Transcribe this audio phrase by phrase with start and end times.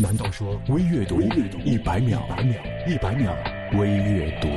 [0.00, 2.22] 难道说微阅读一百秒？
[2.86, 3.36] 一百秒
[3.76, 4.48] 微阅读。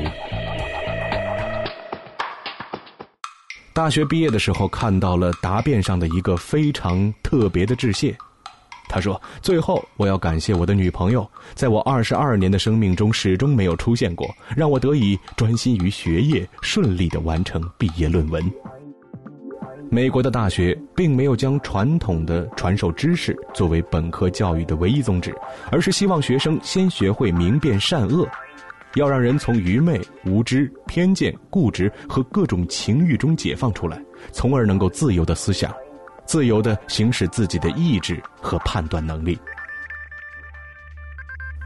[3.73, 8.15] 大学毕业的时候，看到了答辩上的一个非常特别的致谢。
[8.87, 18.43] 他说：“最后，我要感谢我的女朋友，在我二十二年的生命中始终没有出现过，让我得以专心于学业，顺利的完成毕业论文。”
[19.93, 25.35] 美国的大学并没有将传统的传授知识作为本科教育的唯一宗旨，
[25.69, 28.25] 而是希望学生先学会明辨善恶。
[28.95, 35.69] 要让人从愚昧、无知、偏见、固执和各种情欲中解放出来，从而能够自由的思想，
[36.25, 39.37] 自由的行使自己的意志和判断能力。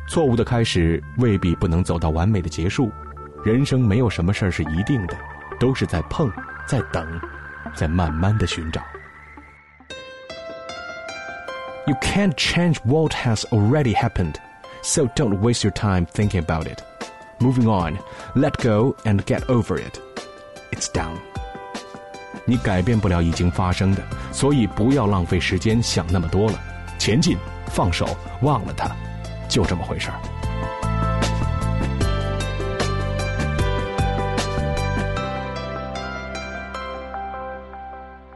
[0.10, 2.92] 错误的开始未必不能走到完美的结束。
[3.44, 5.16] 人生没有什么事儿是一定的，
[5.60, 6.28] 都是在碰，
[6.68, 7.08] 在等，
[7.75, 8.81] 在慢慢的寻找。
[11.87, 14.37] You can't change what has already happened,
[14.83, 16.83] so don't waste your time thinking about it.
[17.39, 17.99] Moving on,
[18.35, 19.99] let go and get over it.
[20.71, 21.17] It's done.
[22.45, 26.59] 你改变不了已经发生的，所以不要浪费时间想那么多了。
[26.99, 27.37] 前进，
[27.67, 28.07] 放手，
[28.43, 28.91] 忘了它，
[29.49, 30.21] 就这么回事儿。